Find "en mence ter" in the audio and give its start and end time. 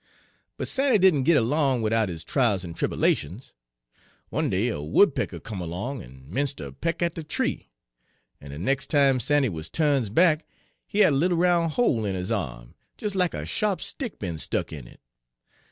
6.01-6.71